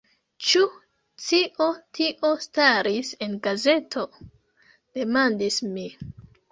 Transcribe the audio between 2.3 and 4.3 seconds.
staris en gazeto?